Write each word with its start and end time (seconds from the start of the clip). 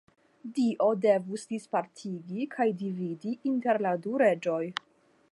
Dio 0.53 0.85
devus 1.01 1.43
dispartigi 1.51 2.47
kaj 2.55 2.67
dividi 2.79 3.33
inter 3.51 3.83
la 3.87 3.91
du 4.07 4.15
reĝoj. 4.23 4.63